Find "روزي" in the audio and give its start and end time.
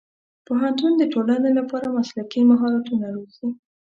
3.15-3.47